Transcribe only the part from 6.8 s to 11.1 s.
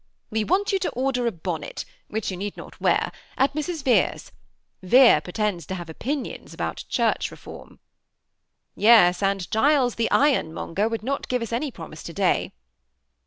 Church reform."* Tes, and Criles the ironmonger would